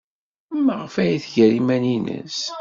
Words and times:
Maɣef 0.65 0.95
ay 1.03 1.13
tger 1.23 1.51
iman-nnes? 1.59 2.39